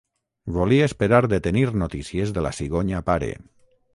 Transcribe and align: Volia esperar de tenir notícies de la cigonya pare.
Volia 0.53 0.87
esperar 0.91 1.19
de 1.33 1.39
tenir 1.49 1.67
notícies 1.83 2.33
de 2.39 2.47
la 2.47 2.55
cigonya 2.61 3.05
pare. 3.13 3.31